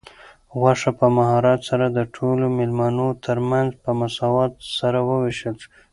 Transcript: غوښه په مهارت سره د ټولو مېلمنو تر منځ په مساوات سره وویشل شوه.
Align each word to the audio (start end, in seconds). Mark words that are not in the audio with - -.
غوښه 0.59 0.91
په 0.99 1.05
مهارت 1.17 1.61
سره 1.69 1.85
د 1.89 1.99
ټولو 2.15 2.45
مېلمنو 2.57 3.07
تر 3.25 3.37
منځ 3.49 3.69
په 3.83 3.91
مساوات 3.99 4.53
سره 4.79 4.99
وویشل 5.09 5.55
شوه. 5.63 5.75